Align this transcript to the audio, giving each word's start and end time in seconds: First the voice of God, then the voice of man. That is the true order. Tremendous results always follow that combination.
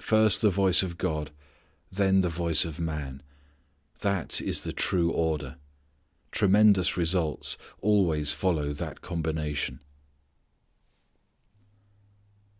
First 0.00 0.40
the 0.40 0.50
voice 0.50 0.84
of 0.84 0.98
God, 0.98 1.32
then 1.90 2.20
the 2.20 2.28
voice 2.28 2.64
of 2.64 2.78
man. 2.78 3.24
That 4.02 4.40
is 4.40 4.60
the 4.60 4.72
true 4.72 5.10
order. 5.10 5.56
Tremendous 6.30 6.96
results 6.96 7.58
always 7.80 8.32
follow 8.32 8.72
that 8.74 9.00
combination. 9.00 9.80